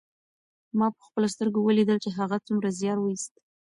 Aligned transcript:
ما 0.77 0.87
په 0.95 1.01
خپلو 1.07 1.27
سترګو 1.35 1.59
ولیدل 1.63 1.97
چې 2.05 2.09
هغه 2.19 2.37
څومره 2.47 2.75
زیار 2.79 2.97
ویوست. 2.99 3.33